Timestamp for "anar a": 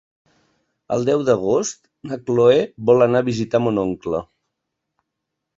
3.07-3.29